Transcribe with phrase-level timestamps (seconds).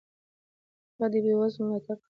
[0.93, 2.07] هغه د بېوزلو ملاتړ کاوه.